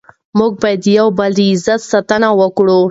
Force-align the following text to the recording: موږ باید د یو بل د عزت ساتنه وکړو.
موږ 0.39 0.51
باید 0.61 0.79
د 0.85 0.87
یو 0.97 1.07
بل 1.17 1.31
د 1.37 1.39
عزت 1.51 1.81
ساتنه 1.91 2.29
وکړو. 2.41 2.79